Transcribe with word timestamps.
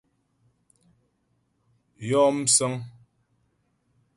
Yɔ 2.07 2.21
msə̌ŋ. 2.35 2.73